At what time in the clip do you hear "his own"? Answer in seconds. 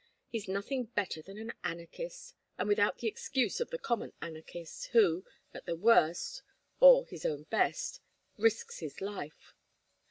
7.05-7.43